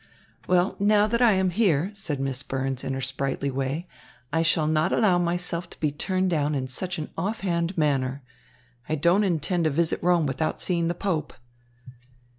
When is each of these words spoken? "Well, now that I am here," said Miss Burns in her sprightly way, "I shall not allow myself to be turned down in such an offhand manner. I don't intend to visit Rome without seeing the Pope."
"Well, 0.47 0.77
now 0.79 1.05
that 1.05 1.21
I 1.21 1.33
am 1.33 1.51
here," 1.51 1.91
said 1.93 2.19
Miss 2.19 2.41
Burns 2.41 2.83
in 2.83 2.93
her 2.95 3.01
sprightly 3.01 3.51
way, 3.51 3.87
"I 4.33 4.41
shall 4.41 4.65
not 4.65 4.91
allow 4.91 5.19
myself 5.19 5.69
to 5.69 5.79
be 5.79 5.91
turned 5.91 6.31
down 6.31 6.55
in 6.55 6.67
such 6.67 6.97
an 6.97 7.11
offhand 7.15 7.77
manner. 7.77 8.23
I 8.89 8.95
don't 8.95 9.23
intend 9.23 9.65
to 9.65 9.69
visit 9.69 10.01
Rome 10.01 10.25
without 10.25 10.59
seeing 10.59 10.87
the 10.87 10.95
Pope." 10.95 11.33